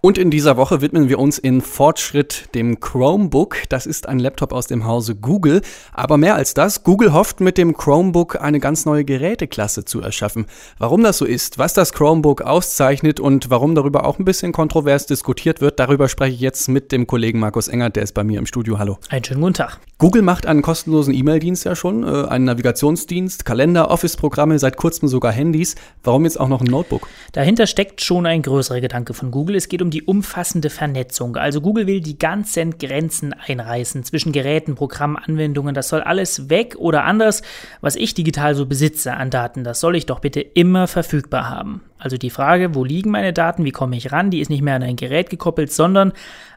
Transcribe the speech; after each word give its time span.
Und 0.00 0.16
in 0.16 0.30
dieser 0.30 0.56
Woche 0.56 0.80
widmen 0.80 1.08
wir 1.08 1.18
uns 1.18 1.38
in 1.38 1.60
Fortschritt 1.60 2.54
dem 2.54 2.78
Chromebook. 2.78 3.56
Das 3.68 3.84
ist 3.84 4.08
ein 4.08 4.20
Laptop 4.20 4.52
aus 4.52 4.68
dem 4.68 4.84
Hause 4.84 5.16
Google. 5.16 5.60
Aber 5.92 6.18
mehr 6.18 6.36
als 6.36 6.54
das, 6.54 6.84
Google 6.84 7.12
hofft 7.12 7.40
mit 7.40 7.58
dem 7.58 7.76
Chromebook 7.76 8.40
eine 8.40 8.60
ganz 8.60 8.84
neue 8.84 9.04
Geräteklasse 9.04 9.84
zu 9.84 10.00
erschaffen. 10.00 10.46
Warum 10.78 11.02
das 11.02 11.18
so 11.18 11.24
ist, 11.24 11.58
was 11.58 11.74
das 11.74 11.92
Chromebook 11.92 12.42
auszeichnet 12.42 13.18
und 13.18 13.50
warum 13.50 13.74
darüber 13.74 14.06
auch 14.06 14.20
ein 14.20 14.24
bisschen 14.24 14.52
kontrovers 14.52 15.06
diskutiert 15.06 15.60
wird, 15.60 15.80
darüber 15.80 16.08
spreche 16.08 16.34
ich 16.34 16.40
jetzt 16.40 16.68
mit 16.68 16.92
dem 16.92 17.08
Kollegen 17.08 17.40
Markus 17.40 17.66
Engert, 17.66 17.96
der 17.96 18.04
ist 18.04 18.12
bei 18.12 18.22
mir 18.22 18.38
im 18.38 18.46
Studio. 18.46 18.78
Hallo. 18.78 18.98
Einen 19.08 19.24
schönen 19.24 19.40
guten 19.40 19.54
Tag. 19.54 19.80
Google 19.98 20.22
macht 20.22 20.46
einen 20.46 20.62
kostenlosen 20.62 21.12
E-Mail-Dienst 21.12 21.64
ja 21.64 21.74
schon, 21.74 22.04
äh, 22.04 22.28
einen 22.28 22.44
Navigationsdienst, 22.44 23.44
Kalender, 23.44 23.90
Office-Programme, 23.90 24.60
seit 24.60 24.76
kurzem 24.76 25.08
sogar 25.08 25.32
Handys. 25.32 25.74
Warum 26.04 26.22
jetzt 26.22 26.38
auch 26.38 26.46
noch 26.46 26.60
ein 26.60 26.68
Notebook? 26.68 27.08
Dahinter 27.32 27.66
steckt 27.66 28.00
schon 28.00 28.24
ein 28.24 28.42
größerer 28.42 28.80
Gedanke 28.80 29.12
von 29.12 29.32
Google. 29.32 29.56
Es 29.56 29.68
geht 29.68 29.82
um 29.82 29.87
die 29.90 30.02
umfassende 30.02 30.70
Vernetzung. 30.70 31.36
Also 31.36 31.60
Google 31.60 31.86
will 31.86 32.00
die 32.00 32.18
ganzen 32.18 32.78
Grenzen 32.78 33.32
einreißen 33.32 34.04
zwischen 34.04 34.32
Geräten, 34.32 34.74
Programmen, 34.74 35.16
Anwendungen. 35.16 35.74
Das 35.74 35.88
soll 35.88 36.00
alles 36.00 36.48
weg 36.48 36.76
oder 36.78 37.04
anders, 37.04 37.42
was 37.80 37.96
ich 37.96 38.14
digital 38.14 38.54
so 38.54 38.66
besitze 38.66 39.14
an 39.14 39.30
Daten. 39.30 39.64
Das 39.64 39.80
soll 39.80 39.96
ich 39.96 40.06
doch 40.06 40.20
bitte 40.20 40.40
immer 40.40 40.86
verfügbar 40.86 41.48
haben. 41.48 41.82
Also 41.98 42.16
die 42.16 42.30
Frage, 42.30 42.74
wo 42.74 42.84
liegen 42.84 43.10
meine 43.10 43.32
Daten, 43.32 43.64
wie 43.64 43.70
komme 43.70 43.96
ich 43.96 44.12
ran, 44.12 44.30
die 44.30 44.40
ist 44.40 44.50
nicht 44.50 44.62
mehr 44.62 44.76
an 44.76 44.82
ein 44.82 44.96
Gerät 44.96 45.30
gekoppelt, 45.30 45.72
sondern 45.72 46.12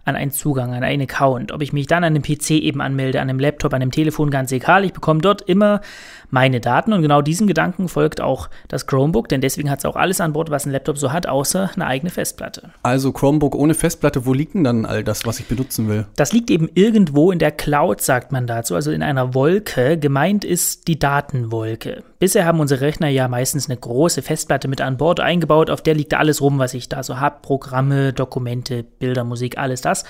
an 0.05 0.15
einen 0.15 0.31
Zugang, 0.31 0.73
an 0.73 0.83
einen 0.83 1.03
Account. 1.03 1.51
Ob 1.51 1.61
ich 1.61 1.73
mich 1.73 1.87
dann 1.87 2.03
an 2.03 2.15
einem 2.15 2.23
PC 2.23 2.51
eben 2.51 2.81
anmelde, 2.81 3.21
an 3.21 3.29
einem 3.29 3.39
Laptop, 3.39 3.73
an 3.73 3.81
einem 3.81 3.91
Telefon, 3.91 4.31
ganz 4.31 4.51
egal. 4.51 4.83
Ich 4.83 4.93
bekomme 4.93 5.21
dort 5.21 5.41
immer 5.43 5.81
meine 6.29 6.59
Daten 6.59 6.93
und 6.93 7.01
genau 7.01 7.21
diesem 7.21 7.45
Gedanken 7.45 7.87
folgt 7.87 8.21
auch 8.21 8.49
das 8.67 8.87
Chromebook, 8.87 9.27
denn 9.29 9.41
deswegen 9.41 9.69
hat 9.69 9.79
es 9.79 9.85
auch 9.85 9.95
alles 9.95 10.21
an 10.21 10.33
Bord, 10.33 10.49
was 10.49 10.65
ein 10.65 10.71
Laptop 10.71 10.97
so 10.97 11.11
hat, 11.11 11.27
außer 11.27 11.71
eine 11.75 11.85
eigene 11.85 12.09
Festplatte. 12.09 12.71
Also 12.83 13.11
Chromebook 13.11 13.53
ohne 13.55 13.73
Festplatte, 13.73 14.25
wo 14.25 14.33
liegt 14.33 14.55
denn 14.55 14.63
dann 14.63 14.85
all 14.85 15.03
das, 15.03 15.25
was 15.25 15.39
ich 15.39 15.47
benutzen 15.47 15.87
will? 15.87 16.05
Das 16.15 16.33
liegt 16.33 16.49
eben 16.49 16.69
irgendwo 16.73 17.31
in 17.31 17.39
der 17.39 17.51
Cloud, 17.51 18.01
sagt 18.01 18.31
man 18.31 18.47
dazu, 18.47 18.75
also 18.75 18.91
in 18.91 19.03
einer 19.03 19.33
Wolke. 19.33 19.97
Gemeint 19.97 20.45
ist 20.45 20.87
die 20.87 20.97
Datenwolke. 20.97 22.03
Bisher 22.19 22.45
haben 22.45 22.59
unsere 22.59 22.81
Rechner 22.81 23.09
ja 23.09 23.27
meistens 23.27 23.69
eine 23.69 23.77
große 23.77 24.21
Festplatte 24.21 24.67
mit 24.67 24.79
an 24.79 24.97
Bord 24.97 25.19
eingebaut, 25.31 25.69
auf 25.69 25.81
der 25.81 25.95
liegt 25.95 26.13
alles 26.13 26.41
rum, 26.41 26.59
was 26.59 26.73
ich 26.73 26.89
da 26.89 27.03
so 27.03 27.19
habe. 27.19 27.37
Programme, 27.41 28.13
Dokumente, 28.13 28.83
Bilder, 28.83 29.23
Musik, 29.23 29.57
alles 29.57 29.81
das. 29.81 30.03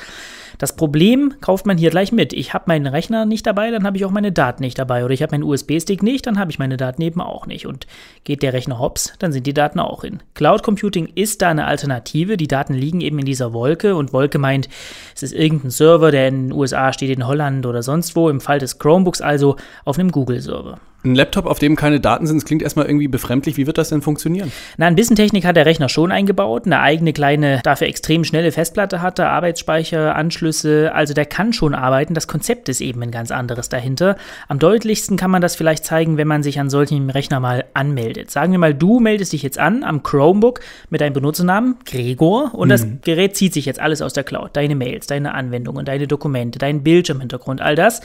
Das 0.58 0.76
Problem 0.76 1.36
kauft 1.42 1.66
man 1.66 1.78
hier 1.78 1.90
gleich 1.90 2.12
mit. 2.12 2.34
Ich 2.34 2.54
habe 2.54 2.66
meinen 2.68 2.88
Rechner 2.88 3.26
nicht 3.26 3.46
dabei, 3.48 3.72
dann 3.72 3.86
habe 3.86 3.98
ich 3.98 4.06
auch 4.06 4.12
meine 4.12 4.32
Daten 4.32 4.64
nicht 4.64 4.78
dabei. 4.78 5.06
Oder 5.06 5.14
ich 5.14 5.22
habe 5.24 5.32
meinen 5.32 5.44
USB-Stick 5.44 6.04
nicht, 6.04 6.28
dann 6.28 6.40
habe 6.40 6.52
ich 6.52 6.60
meine 6.60 6.78
Daten 6.78 7.02
eben 7.02 7.22
auch 7.22 7.46
nicht. 7.46 7.66
Und 7.66 7.88
geht 8.24 8.44
der 8.44 8.54
Rechner 8.54 8.80
hops, 8.80 9.14
dann 9.20 9.32
sind 9.32 9.48
die 9.48 9.54
Daten 9.54 9.80
auch 9.80 10.04
in. 10.04 10.22
Cloud 10.34 10.64
Computing 10.64 11.08
ist 11.16 11.42
da 11.42 11.50
eine 11.50 11.66
Alternative. 11.66 12.38
Die 12.38 12.48
Daten 12.48 12.74
liegen 12.74 13.02
eben 13.02 13.20
in 13.20 13.26
dieser 13.26 13.54
Wolke 13.54 13.96
und 13.96 14.14
Wolke 14.14 14.40
meint, 14.40 14.70
es 15.16 15.24
ist 15.24 15.34
irgendein 15.34 15.72
Server, 15.72 16.12
der 16.12 16.28
in 16.28 16.50
den 16.50 16.58
USA 16.58 16.94
steht, 16.94 17.10
in 17.10 17.28
Holland 17.28 17.66
oder 17.66 17.84
sonst 17.84 18.16
wo. 18.16 18.30
Im 18.30 18.42
Fall 18.42 18.60
des 18.60 18.80
Chromebooks 18.80 19.22
also 19.22 19.56
auf 19.86 19.98
einem 19.98 20.12
Google-Server. 20.12 20.80
Ein 21.04 21.16
Laptop, 21.16 21.48
auf 21.48 21.58
dem 21.58 21.76
keine 21.76 22.00
Daten 22.00 22.28
sind, 22.28 22.38
das 22.38 22.46
klingt 22.46 22.62
erstmal 22.62 22.86
irgendwie 22.86 23.08
befremdlich. 23.08 23.58
Wie 23.58 23.66
wird 23.66 23.80
das 23.80 23.90
denn 23.90 24.04
funktionieren? 24.04 24.52
Na, 24.78 24.86
ein 24.86 24.96
bisschen 24.96 25.16
Technik 25.16 25.46
hat 25.46 25.56
der 25.56 25.66
Rechner 25.66 25.90
schon 25.90 26.12
eingebaut. 26.12 26.68
Eine 26.68 26.80
eigene 26.80 27.12
kleine, 27.12 27.60
dafür 27.64 27.88
extrem 27.88 28.24
schnelle 28.24 28.52
Festplatte 28.52 29.02
hat 29.02 29.18
er, 29.18 29.30
Arbeitsspeicher, 29.30 30.16
Anschlüsse. 30.16 30.92
Also 30.94 31.16
der 31.16 31.26
kann 31.26 31.54
schon 31.54 31.74
arbeiten. 31.74 32.14
Das 32.14 32.28
Konzept 32.28 32.70
ist 32.70 32.82
eben 32.82 33.02
ein 33.02 33.10
ganz 33.10 33.32
anderes 33.32 33.70
dahinter. 33.70 34.16
Am 34.48 34.60
deutlichsten 34.60 35.18
kann 35.18 35.32
man 35.32 35.42
das 35.42 35.56
vielleicht 35.56 35.86
zeigen, 35.86 36.18
wenn 36.18 36.28
man 36.28 36.44
sich 36.44 36.60
an 36.60 36.70
solchen 36.70 37.10
Rechner 37.10 37.40
mal 37.40 37.66
anmeldet. 37.74 38.30
Sagen 38.30 38.52
wir 38.52 38.60
mal, 38.60 38.76
du 38.76 39.00
meldest 39.00 39.34
dich 39.34 39.42
jetzt 39.42 39.58
an 39.58 39.84
am 39.84 40.04
Chromebook 40.04 40.60
mit 40.92 41.02
deinem 41.02 41.14
Benutzernamen 41.14 41.78
Gregor 41.86 42.54
und 42.54 42.68
mhm. 42.68 42.72
das 42.72 42.88
Gerät 43.02 43.36
zieht 43.36 43.54
sich 43.54 43.66
jetzt 43.66 43.80
alles 43.80 44.04
aus 44.04 44.14
der 44.14 44.24
Cloud. 44.24 44.52
Deine 44.54 44.76
Mails, 44.76 45.08
deine 45.08 45.34
Anwendungen, 45.34 45.84
deine 45.84 46.08
Dokumente, 46.08 46.60
dein 46.60 46.84
Bildschirmhintergrund, 46.84 47.60
all 47.60 47.76
das 47.76 48.02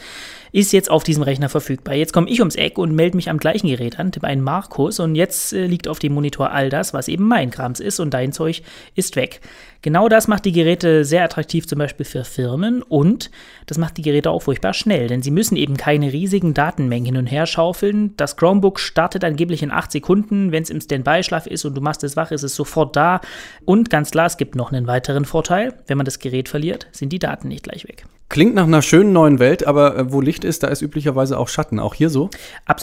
ist 0.53 0.73
jetzt 0.73 0.91
auf 0.91 1.05
diesem 1.05 1.23
Rechner 1.23 1.51
verfügbar. 1.51 1.95
Jetzt 1.95 2.15
komme 2.15 2.31
ich 2.31 2.41
ums 2.41 2.57
Eck 2.57 2.79
und 2.79 2.86
melde 2.95 3.17
mich 3.17 3.31
am 3.31 3.39
gleichen 3.39 3.69
Gerät 3.69 3.99
an, 3.99 4.13
tippe 4.13 4.27
einen 4.27 4.43
Markus 4.43 5.01
und 5.01 5.15
jetzt 5.15 5.53
äh, 5.53 5.67
liegt 5.67 5.89
auf 5.89 5.99
dem 5.99 6.15
Monitor 6.15 6.51
all 6.51 6.71
das, 6.71 6.95
was 6.95 7.09
eben 7.09 7.27
mein 7.27 7.51
Krams 7.51 7.81
ist 7.81 8.01
und 8.01 8.13
dein 8.13 8.33
Zeug 8.33 8.63
ist 8.95 9.17
weg. 9.17 9.41
Genau 9.83 10.09
das 10.09 10.27
macht 10.27 10.45
die 10.45 10.53
Geräte 10.53 11.05
sehr 11.05 11.23
attraktiv 11.23 11.67
zum 11.67 11.79
Beispiel 11.79 12.05
für 12.07 12.25
Firmen 12.25 12.83
und 12.83 13.31
das 13.67 13.79
macht 13.79 13.97
die 13.97 14.03
Geräte 14.03 14.31
auch 14.31 14.43
furchtbar 14.43 14.75
schnell, 14.75 15.07
denn 15.07 15.23
sie 15.23 15.31
müssen 15.31 15.57
eben 15.57 15.77
keine 15.77 16.13
riesigen 16.13 16.55
Datenmengen 16.55 17.07
hin 17.07 17.17
und 17.17 17.27
her 17.27 17.47
schaufeln. 17.47 18.17
Das 18.17 18.37
Chromebook 18.37 18.81
startet 18.81 19.23
angeblich 19.23 19.63
in 19.63 19.71
8 19.71 19.93
Sekunden, 19.93 20.51
wenn 20.51 20.63
es 20.63 20.71
im 20.71 20.81
Standby-Schlaf 20.81 21.47
ist 21.47 21.65
und 21.65 21.77
du 21.77 21.81
machst 21.81 22.03
es 22.03 22.17
wach, 22.17 22.33
ist 22.33 22.43
es 22.43 22.57
sofort 22.57 22.97
da. 22.97 23.21
Und 23.65 23.91
ganz 23.91 24.11
klar, 24.11 24.27
es 24.27 24.37
gibt 24.37 24.57
noch 24.57 24.73
einen 24.73 24.87
weiteren 24.87 25.25
Vorteil, 25.25 25.75
wenn 25.87 25.99
man 25.99 26.05
das 26.05 26.19
Gerät 26.19 26.49
verliert, 26.49 26.89
sind 26.93 27.13
die 27.13 27.19
Daten 27.19 27.49
nicht 27.49 27.63
gleich 27.63 27.87
weg. 27.87 28.07
Klingt 28.29 28.57
nach 28.57 28.65
einer 28.65 28.83
schönen 28.83 29.13
neuen 29.13 29.39
Welt, 29.39 29.67
aber 29.69 29.97
äh, 29.97 30.13
wo 30.13 30.21
Licht 30.21 30.43
ist, 30.43 30.65
da 30.65 30.67
ist 30.67 30.83
üblicherweise 30.83 31.39
auch 31.39 31.47
Schatten. 31.49 31.79
Auch 31.79 31.95
hier 31.95 32.11
so? 32.11 32.29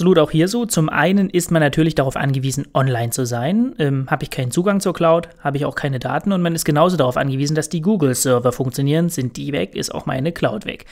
Auch 0.02 0.32
hier 0.32 0.48
so. 0.48 0.66
Zum 0.66 0.90
einen 0.90 1.30
ist 1.30 1.52
man 1.52 1.62
natürlich 1.62 1.96
darauf 1.96 2.16
angewiesen, 2.16 2.68
online 2.74 3.12
zu 3.12 3.26
sein. 3.26 3.76
Ähm, 3.80 4.08
habe 4.10 4.24
ich 4.24 4.30
keinen 4.30 4.52
Zugang 4.52 4.80
zur 4.80 4.94
Cloud, 4.94 5.30
habe 5.40 5.58
ich 5.58 5.66
auch 5.66 5.76
keine 5.76 6.00
Daten 6.00 6.32
und 6.32 6.42
man 6.42 6.56
ist 6.56 6.66
genauso 6.66 6.98
darauf 6.98 7.18
angewiesen, 7.18 7.56
dass 7.56 7.70
die 7.70 7.82
Google-Server 7.82 8.52
funktionieren. 8.52 9.10
Sind 9.10 9.38
die 9.38 9.52
weg, 9.52 9.76
ist 9.76 9.94
auch 9.94 10.06
meine 10.06 10.32
Cloud 10.32 10.66
weg. 10.66 10.86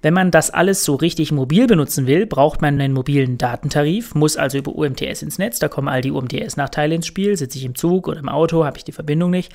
Wenn 0.00 0.14
man 0.14 0.30
das 0.30 0.50
alles 0.50 0.84
so 0.84 0.94
richtig 0.94 1.32
mobil 1.32 1.66
benutzen 1.66 2.06
will, 2.06 2.26
braucht 2.26 2.62
man 2.62 2.80
einen 2.80 2.94
mobilen 2.94 3.36
Datentarif, 3.36 4.14
muss 4.14 4.36
also 4.36 4.58
über 4.58 4.72
UMTS 4.72 5.22
ins 5.22 5.38
Netz. 5.38 5.58
Da 5.58 5.68
kommen 5.68 5.88
all 5.88 6.02
die 6.02 6.12
UMTS-Nachteile 6.12 6.94
ins 6.94 7.06
Spiel. 7.06 7.36
Sitze 7.36 7.58
ich 7.58 7.64
im 7.64 7.74
Zug 7.74 8.06
oder 8.06 8.20
im 8.20 8.28
Auto, 8.28 8.64
habe 8.64 8.78
ich 8.78 8.84
die 8.84 8.92
Verbindung 8.92 9.30
nicht. 9.30 9.52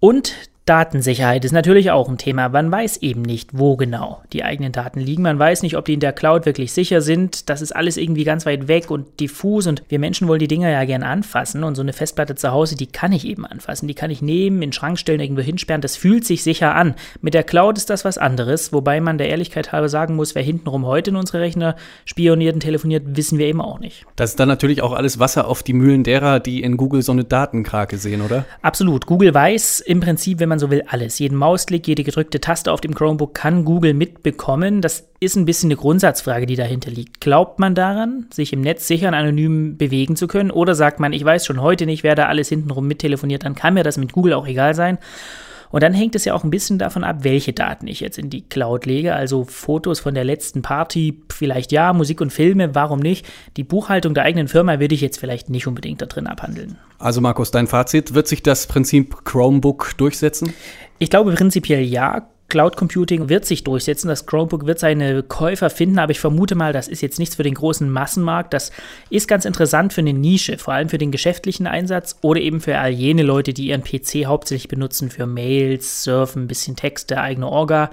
Und 0.00 0.34
Datensicherheit 0.66 1.44
ist 1.44 1.52
natürlich 1.52 1.90
auch 1.90 2.08
ein 2.08 2.18
Thema. 2.18 2.48
Man 2.48 2.70
weiß 2.70 2.98
eben 2.98 3.22
nicht, 3.22 3.58
wo 3.58 3.76
genau 3.76 4.22
die 4.32 4.44
eigenen 4.44 4.72
Daten 4.72 5.00
liegen. 5.00 5.22
Man 5.22 5.38
weiß 5.38 5.62
nicht, 5.62 5.76
ob 5.76 5.84
die 5.84 5.94
in 5.94 6.00
der 6.00 6.12
Cloud 6.12 6.46
wirklich 6.46 6.72
sicher 6.72 7.00
sind. 7.00 7.48
Das 7.48 7.60
ist 7.60 7.74
alles 7.74 7.96
irgendwie 7.96 8.24
ganz 8.24 8.46
weit 8.46 8.68
weg 8.68 8.90
und 8.90 9.18
diffus 9.18 9.66
und 9.66 9.82
wir 9.88 9.98
Menschen 9.98 10.28
wollen 10.28 10.38
die 10.38 10.46
Dinger 10.48 10.70
ja 10.70 10.84
gerne 10.84 11.06
anfassen 11.06 11.64
und 11.64 11.74
so 11.74 11.82
eine 11.82 11.92
Festplatte 11.92 12.36
zu 12.36 12.52
Hause, 12.52 12.76
die 12.76 12.86
kann 12.86 13.10
ich 13.10 13.26
eben 13.26 13.46
anfassen. 13.46 13.88
Die 13.88 13.94
kann 13.94 14.10
ich 14.10 14.22
nehmen, 14.22 14.62
in 14.62 14.68
den 14.68 14.72
Schrank 14.72 14.98
stellen, 14.98 15.18
irgendwo 15.18 15.42
hinsperren. 15.42 15.80
Das 15.80 15.96
fühlt 15.96 16.24
sich 16.24 16.44
sicher 16.44 16.74
an. 16.74 16.94
Mit 17.20 17.34
der 17.34 17.42
Cloud 17.42 17.76
ist 17.76 17.90
das 17.90 18.04
was 18.04 18.18
anderes, 18.18 18.72
wobei 18.72 19.00
man 19.00 19.18
der 19.18 19.28
Ehrlichkeit 19.28 19.72
halber 19.72 19.88
sagen 19.88 20.14
muss, 20.14 20.36
wer 20.36 20.42
hintenrum 20.42 20.86
heute 20.86 21.10
in 21.10 21.16
unsere 21.16 21.40
Rechner 21.40 21.74
spioniert 22.04 22.54
und 22.54 22.60
telefoniert, 22.60 23.16
wissen 23.16 23.38
wir 23.38 23.46
eben 23.46 23.60
auch 23.60 23.80
nicht. 23.80 24.06
Das 24.14 24.30
ist 24.30 24.40
dann 24.40 24.48
natürlich 24.48 24.82
auch 24.82 24.92
alles 24.92 25.18
Wasser 25.18 25.48
auf 25.48 25.64
die 25.64 25.72
Mühlen 25.72 26.04
derer, 26.04 26.38
die 26.38 26.62
in 26.62 26.76
Google 26.76 27.02
so 27.02 27.10
eine 27.10 27.24
Datenkrake 27.24 27.96
sehen, 27.96 28.20
oder? 28.20 28.44
Absolut. 28.62 29.06
Google 29.06 29.34
weiß 29.34 29.80
im 29.80 29.98
Prinzip, 29.98 30.38
wenn 30.38 30.48
man 30.48 30.59
so 30.60 30.70
will, 30.70 30.84
alles. 30.86 31.18
Jeden 31.18 31.36
Mausklick, 31.36 31.88
jede 31.88 32.04
gedrückte 32.04 32.40
Taste 32.40 32.70
auf 32.70 32.80
dem 32.80 32.94
Chromebook 32.94 33.34
kann 33.34 33.64
Google 33.64 33.94
mitbekommen. 33.94 34.80
Das 34.80 35.08
ist 35.18 35.34
ein 35.34 35.44
bisschen 35.44 35.68
eine 35.68 35.76
Grundsatzfrage, 35.76 36.46
die 36.46 36.54
dahinter 36.54 36.90
liegt. 36.90 37.20
Glaubt 37.20 37.58
man 37.58 37.74
daran, 37.74 38.26
sich 38.32 38.52
im 38.52 38.60
Netz 38.60 38.86
sicher 38.86 39.08
und 39.08 39.14
anonym 39.14 39.76
bewegen 39.76 40.14
zu 40.14 40.28
können? 40.28 40.52
Oder 40.52 40.76
sagt 40.76 41.00
man, 41.00 41.12
ich 41.12 41.24
weiß 41.24 41.44
schon 41.44 41.60
heute 41.60 41.86
nicht, 41.86 42.04
wer 42.04 42.14
da 42.14 42.26
alles 42.26 42.48
hintenrum 42.48 42.86
mittelefoniert, 42.86 43.44
dann 43.44 43.56
kann 43.56 43.74
mir 43.74 43.82
das 43.82 43.98
mit 43.98 44.12
Google 44.12 44.34
auch 44.34 44.46
egal 44.46 44.74
sein? 44.74 44.98
Und 45.70 45.82
dann 45.82 45.94
hängt 45.94 46.14
es 46.14 46.24
ja 46.24 46.34
auch 46.34 46.44
ein 46.44 46.50
bisschen 46.50 46.78
davon 46.78 47.04
ab, 47.04 47.18
welche 47.22 47.52
Daten 47.52 47.86
ich 47.86 48.00
jetzt 48.00 48.18
in 48.18 48.28
die 48.28 48.42
Cloud 48.42 48.86
lege. 48.86 49.14
Also 49.14 49.44
Fotos 49.44 50.00
von 50.00 50.14
der 50.14 50.24
letzten 50.24 50.62
Party, 50.62 51.22
vielleicht 51.32 51.72
ja, 51.72 51.92
Musik 51.92 52.20
und 52.20 52.32
Filme, 52.32 52.74
warum 52.74 52.98
nicht? 52.98 53.26
Die 53.56 53.64
Buchhaltung 53.64 54.14
der 54.14 54.24
eigenen 54.24 54.48
Firma 54.48 54.80
würde 54.80 54.94
ich 54.94 55.00
jetzt 55.00 55.18
vielleicht 55.18 55.48
nicht 55.48 55.66
unbedingt 55.66 56.02
da 56.02 56.06
drin 56.06 56.26
abhandeln. 56.26 56.76
Also 56.98 57.20
Markus, 57.20 57.50
dein 57.50 57.66
Fazit, 57.66 58.14
wird 58.14 58.28
sich 58.28 58.42
das 58.42 58.66
Prinzip 58.66 59.24
Chromebook 59.24 59.96
durchsetzen? 59.96 60.52
Ich 60.98 61.10
glaube 61.10 61.32
prinzipiell 61.32 61.82
ja. 61.82 62.28
Cloud 62.50 62.76
Computing 62.76 63.30
wird 63.30 63.46
sich 63.46 63.64
durchsetzen. 63.64 64.08
Das 64.08 64.26
Chromebook 64.26 64.66
wird 64.66 64.78
seine 64.78 65.22
Käufer 65.22 65.70
finden, 65.70 65.98
aber 65.98 66.10
ich 66.10 66.20
vermute 66.20 66.54
mal, 66.54 66.74
das 66.74 66.88
ist 66.88 67.00
jetzt 67.00 67.18
nichts 67.18 67.36
für 67.36 67.42
den 67.42 67.54
großen 67.54 67.88
Massenmarkt. 67.88 68.52
Das 68.52 68.70
ist 69.08 69.28
ganz 69.28 69.46
interessant 69.46 69.94
für 69.94 70.02
eine 70.02 70.12
Nische, 70.12 70.58
vor 70.58 70.74
allem 70.74 70.90
für 70.90 70.98
den 70.98 71.12
geschäftlichen 71.12 71.66
Einsatz 71.66 72.18
oder 72.20 72.40
eben 72.40 72.60
für 72.60 72.76
all 72.76 72.90
jene 72.90 73.22
Leute, 73.22 73.54
die 73.54 73.68
ihren 73.68 73.82
PC 73.82 74.26
hauptsächlich 74.26 74.68
benutzen 74.68 75.10
für 75.10 75.26
Mails, 75.26 76.02
Surfen, 76.02 76.42
ein 76.42 76.48
bisschen 76.48 76.76
Texte, 76.76 77.18
eigene 77.18 77.48
Orga 77.48 77.90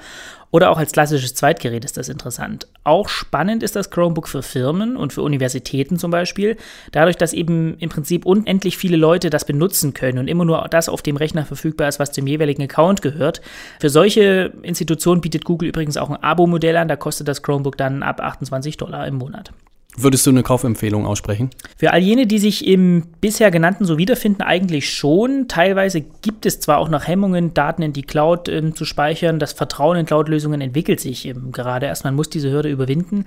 oder 0.51 0.69
auch 0.71 0.77
als 0.77 0.91
klassisches 0.91 1.33
Zweitgerät 1.33 1.83
ist 1.83 1.97
das 1.97 2.09
interessant. 2.09 2.67
Auch 2.83 3.09
spannend 3.09 3.63
ist 3.63 3.75
das 3.75 3.89
Chromebook 3.89 4.27
für 4.27 4.41
Firmen 4.41 4.95
und 4.95 5.13
für 5.13 5.21
Universitäten 5.21 5.99
zum 5.99 6.11
Beispiel, 6.11 6.57
dadurch, 6.91 7.17
dass 7.17 7.33
eben 7.33 7.77
im 7.79 7.89
Prinzip 7.89 8.25
unendlich 8.25 8.77
viele 8.77 8.97
Leute 8.97 9.29
das 9.29 9.45
benutzen 9.45 9.93
können 9.93 10.19
und 10.19 10.27
immer 10.27 10.45
nur 10.45 10.65
das 10.69 10.89
auf 10.89 11.01
dem 11.01 11.17
Rechner 11.17 11.45
verfügbar 11.45 11.89
ist, 11.89 11.99
was 11.99 12.11
zum 12.11 12.27
jeweiligen 12.27 12.63
Account 12.63 13.01
gehört. 13.01 13.41
Für 13.79 13.89
solche 13.89 14.53
Institutionen 14.61 15.21
bietet 15.21 15.43
Google 15.43 15.69
übrigens 15.69 15.97
auch 15.97 16.09
ein 16.09 16.23
Abo-Modell 16.23 16.77
an, 16.77 16.87
da 16.87 16.95
kostet 16.95 17.27
das 17.27 17.43
Chromebook 17.43 17.77
dann 17.77 18.03
ab 18.03 18.21
28 18.21 18.77
Dollar 18.77 19.05
im 19.07 19.15
Monat. 19.15 19.51
Würdest 19.99 20.27
du 20.27 20.29
eine 20.29 20.43
Kaufempfehlung 20.43 21.07
aussprechen? 21.07 21.49
Für 21.75 21.91
all 21.91 22.01
jene, 22.01 22.27
die 22.27 22.37
sich 22.37 22.67
im 22.67 23.03
bisher 23.19 23.49
genannten 23.49 23.83
so 23.83 23.97
wiederfinden, 23.97 24.43
eigentlich 24.43 24.93
schon. 24.93 25.47
Teilweise 25.47 26.01
gibt 26.21 26.45
es 26.45 26.59
zwar 26.59 26.77
auch 26.77 26.89
noch 26.89 27.07
Hemmungen, 27.07 27.55
Daten 27.55 27.81
in 27.81 27.93
die 27.93 28.03
Cloud 28.03 28.47
äh, 28.47 28.73
zu 28.75 28.85
speichern. 28.85 29.39
Das 29.39 29.53
Vertrauen 29.53 29.97
in 29.97 30.05
Cloud-Lösungen 30.05 30.61
entwickelt 30.61 30.99
sich 30.99 31.25
ähm, 31.25 31.51
gerade 31.51 31.87
erst. 31.87 32.03
Man 32.03 32.13
muss 32.13 32.29
diese 32.29 32.51
Hürde 32.51 32.69
überwinden. 32.69 33.25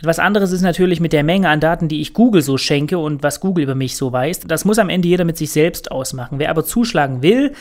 Etwas 0.00 0.18
anderes 0.18 0.52
ist 0.52 0.62
natürlich 0.62 1.00
mit 1.00 1.12
der 1.14 1.22
Menge 1.22 1.48
an 1.48 1.60
Daten, 1.60 1.88
die 1.88 2.00
ich 2.00 2.12
Google 2.12 2.42
so 2.42 2.58
schenke 2.58 2.98
und 2.98 3.22
was 3.22 3.40
Google 3.40 3.64
über 3.64 3.76
mich 3.76 3.96
so 3.96 4.12
weiß. 4.12 4.40
Das 4.40 4.64
muss 4.64 4.78
am 4.78 4.90
Ende 4.90 5.08
jeder 5.08 5.24
mit 5.24 5.38
sich 5.38 5.50
selbst 5.50 5.92
ausmachen. 5.92 6.38
Wer 6.38 6.50
aber 6.50 6.64
zuschlagen 6.64 7.22
will, 7.22 7.52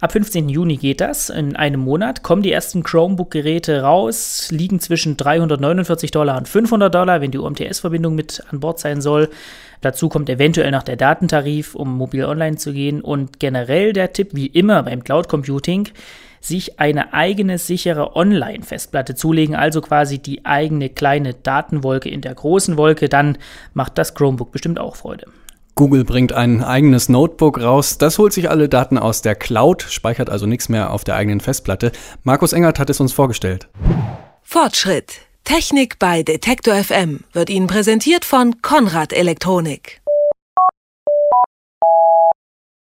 Ab 0.00 0.12
15. 0.12 0.48
Juni 0.48 0.76
geht 0.76 1.00
das. 1.00 1.30
In 1.30 1.54
einem 1.54 1.80
Monat 1.80 2.22
kommen 2.22 2.42
die 2.42 2.50
ersten 2.50 2.82
Chromebook-Geräte 2.82 3.82
raus, 3.82 4.48
liegen 4.50 4.80
zwischen 4.80 5.16
349 5.16 6.10
Dollar 6.10 6.36
und 6.36 6.48
500 6.48 6.92
Dollar, 6.92 7.20
wenn 7.20 7.30
die 7.30 7.38
UMTS-Verbindung 7.38 8.14
mit 8.14 8.42
an 8.50 8.60
Bord 8.60 8.80
sein 8.80 9.00
soll. 9.00 9.30
Dazu 9.82 10.08
kommt 10.08 10.28
eventuell 10.28 10.72
noch 10.72 10.82
der 10.82 10.96
Datentarif, 10.96 11.74
um 11.74 11.96
mobil 11.96 12.24
online 12.24 12.56
zu 12.56 12.72
gehen. 12.72 13.00
Und 13.02 13.38
generell 13.38 13.92
der 13.92 14.12
Tipp, 14.12 14.30
wie 14.32 14.46
immer 14.46 14.82
beim 14.82 15.04
Cloud 15.04 15.28
Computing, 15.28 15.88
sich 16.40 16.80
eine 16.80 17.14
eigene 17.14 17.58
sichere 17.58 18.16
Online-Festplatte 18.16 19.14
zulegen, 19.14 19.54
also 19.54 19.80
quasi 19.80 20.18
die 20.18 20.44
eigene 20.44 20.90
kleine 20.90 21.34
Datenwolke 21.34 22.10
in 22.10 22.20
der 22.20 22.34
großen 22.34 22.76
Wolke, 22.76 23.08
dann 23.08 23.38
macht 23.72 23.96
das 23.96 24.14
Chromebook 24.14 24.52
bestimmt 24.52 24.78
auch 24.78 24.96
Freude. 24.96 25.26
Google 25.74 26.04
bringt 26.04 26.32
ein 26.32 26.62
eigenes 26.62 27.08
Notebook 27.08 27.60
raus. 27.60 27.98
Das 27.98 28.18
holt 28.18 28.32
sich 28.32 28.48
alle 28.48 28.68
Daten 28.68 28.96
aus 28.96 29.22
der 29.22 29.34
Cloud, 29.34 29.82
speichert 29.82 30.30
also 30.30 30.46
nichts 30.46 30.68
mehr 30.68 30.92
auf 30.92 31.02
der 31.04 31.16
eigenen 31.16 31.40
Festplatte. 31.40 31.90
Markus 32.22 32.52
Engert 32.52 32.78
hat 32.78 32.90
es 32.90 33.00
uns 33.00 33.12
vorgestellt. 33.12 33.68
Fortschritt. 34.42 35.20
Technik 35.42 35.98
bei 35.98 36.22
Detektor 36.22 36.74
FM 36.76 37.20
wird 37.32 37.50
Ihnen 37.50 37.66
präsentiert 37.66 38.24
von 38.24 38.62
Konrad 38.62 39.12
Elektronik. 39.12 40.00